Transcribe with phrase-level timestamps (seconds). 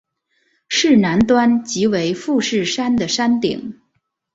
[0.67, 3.79] 市南端即为富士山的山顶。